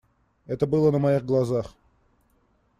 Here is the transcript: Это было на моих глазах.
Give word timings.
Это 0.47 0.65
было 0.65 0.89
на 0.89 0.97
моих 0.97 1.23
глазах. 1.23 1.75